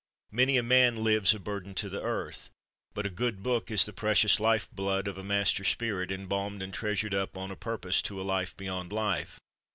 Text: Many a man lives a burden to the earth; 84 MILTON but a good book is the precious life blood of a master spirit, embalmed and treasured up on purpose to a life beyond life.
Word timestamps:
Many 0.31 0.57
a 0.57 0.63
man 0.63 1.03
lives 1.03 1.35
a 1.35 1.39
burden 1.39 1.75
to 1.75 1.87
the 1.87 2.01
earth; 2.01 2.49
84 2.93 2.95
MILTON 2.95 2.95
but 2.95 3.05
a 3.05 3.09
good 3.15 3.43
book 3.43 3.69
is 3.69 3.85
the 3.85 3.93
precious 3.93 4.39
life 4.39 4.67
blood 4.71 5.07
of 5.07 5.15
a 5.19 5.23
master 5.23 5.63
spirit, 5.63 6.11
embalmed 6.11 6.63
and 6.63 6.73
treasured 6.73 7.13
up 7.13 7.37
on 7.37 7.55
purpose 7.57 8.01
to 8.01 8.19
a 8.19 8.23
life 8.25 8.57
beyond 8.57 8.91
life. 8.91 9.37